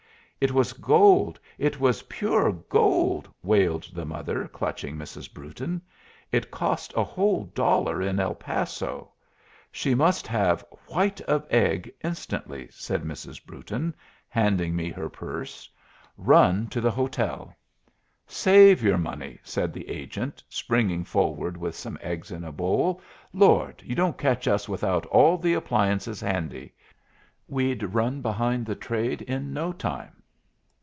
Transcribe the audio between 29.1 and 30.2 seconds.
in no time.